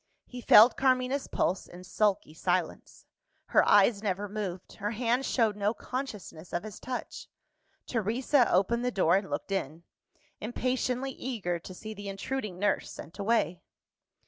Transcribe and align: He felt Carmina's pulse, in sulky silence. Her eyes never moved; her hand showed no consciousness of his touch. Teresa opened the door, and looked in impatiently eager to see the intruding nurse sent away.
He 0.25 0.41
felt 0.41 0.77
Carmina's 0.77 1.27
pulse, 1.27 1.67
in 1.67 1.83
sulky 1.83 2.33
silence. 2.33 3.05
Her 3.49 3.63
eyes 3.69 4.01
never 4.01 4.27
moved; 4.27 4.73
her 4.77 4.89
hand 4.89 5.27
showed 5.27 5.55
no 5.55 5.75
consciousness 5.75 6.53
of 6.53 6.63
his 6.63 6.79
touch. 6.79 7.27
Teresa 7.85 8.51
opened 8.51 8.83
the 8.83 8.89
door, 8.89 9.15
and 9.17 9.29
looked 9.29 9.51
in 9.51 9.83
impatiently 10.39 11.11
eager 11.11 11.59
to 11.59 11.73
see 11.75 11.93
the 11.93 12.09
intruding 12.09 12.57
nurse 12.57 12.91
sent 12.91 13.19
away. 13.19 13.61